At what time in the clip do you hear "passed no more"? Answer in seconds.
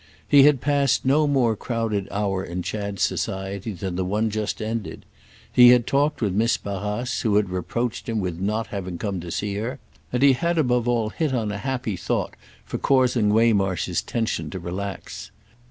0.61-1.55